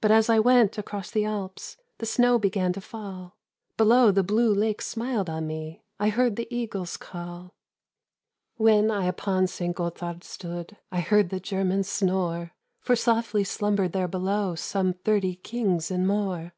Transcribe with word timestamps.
"But 0.00 0.10
as 0.10 0.30
I 0.30 0.38
went 0.38 0.78
across 0.78 1.10
the 1.10 1.26
Alps, 1.26 1.76
The 1.98 2.06
snow 2.06 2.38
began 2.38 2.72
to 2.72 2.80
fall; 2.80 3.36
Below, 3.76 4.10
the 4.10 4.22
blue 4.22 4.54
lakes 4.54 4.86
smiled 4.86 5.28
on 5.28 5.46
me; 5.46 5.84
I 6.00 6.08
heard 6.08 6.36
the 6.36 6.48
eagles 6.50 6.96
call. 6.96 7.52
"When 8.56 8.90
I 8.90 9.04
upon 9.04 9.46
St. 9.48 9.76
Gothard 9.76 10.24
stood, 10.24 10.78
I 10.90 11.00
heard 11.00 11.28
the 11.28 11.40
Germans 11.40 11.90
snore; 11.90 12.52
For 12.80 12.96
softly 12.96 13.44
slumbered 13.44 13.92
there 13.92 14.08
below 14.08 14.54
Some 14.54 14.94
thirty 14.94 15.34
kings 15.34 15.90
and 15.90 16.06
more. 16.08 16.54